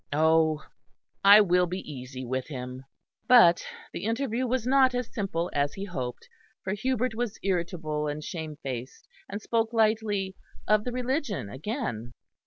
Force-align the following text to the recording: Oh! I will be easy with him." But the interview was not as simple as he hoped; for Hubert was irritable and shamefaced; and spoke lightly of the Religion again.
Oh! 0.13 0.63
I 1.23 1.41
will 1.41 1.67
be 1.67 1.77
easy 1.77 2.25
with 2.25 2.47
him." 2.47 2.85
But 3.27 3.63
the 3.93 4.05
interview 4.05 4.47
was 4.47 4.65
not 4.65 4.95
as 4.95 5.13
simple 5.13 5.51
as 5.53 5.75
he 5.75 5.85
hoped; 5.85 6.27
for 6.63 6.73
Hubert 6.73 7.13
was 7.13 7.37
irritable 7.43 8.07
and 8.07 8.23
shamefaced; 8.23 9.07
and 9.29 9.39
spoke 9.39 9.73
lightly 9.73 10.35
of 10.67 10.85
the 10.85 10.91
Religion 10.91 11.51
again. 11.51 12.13